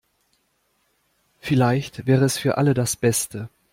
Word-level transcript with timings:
Vielleicht 1.41 2.07
wäre 2.07 2.25
es 2.25 2.39
für 2.39 2.57
alle 2.57 2.73
das 2.73 2.95
Beste. 2.95 3.49